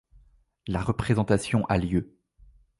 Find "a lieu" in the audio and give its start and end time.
1.67-2.17